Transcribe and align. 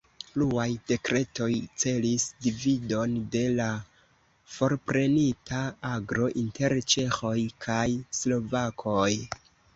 Pluaj 0.35 0.63
dekretoj 0.91 1.49
celis 1.83 2.25
dividon 2.45 3.13
de 3.35 3.43
la 3.59 3.67
forprenita 4.55 5.61
agro 5.91 6.33
inter 6.47 6.77
ĉeĥoj 6.97 7.37
kaj 7.69 7.87
slovakoj. 8.25 9.09